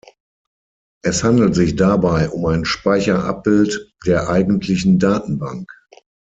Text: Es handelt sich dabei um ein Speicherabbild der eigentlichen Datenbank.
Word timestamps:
Es 1.03 1.23
handelt 1.23 1.53
sich 1.53 1.75
dabei 1.75 2.27
um 2.29 2.47
ein 2.47 2.65
Speicherabbild 2.65 3.93
der 4.07 4.29
eigentlichen 4.31 4.97
Datenbank. 4.97 5.71